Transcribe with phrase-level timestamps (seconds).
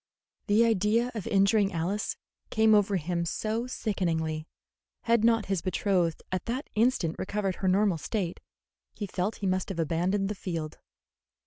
[0.47, 2.17] The idea of injuring Alice
[2.49, 4.47] came over him so sickeningly
[5.05, 8.39] that, had not his betrothed at that instant recovered her normal state,
[8.95, 10.79] he felt that he must have abandoned the field.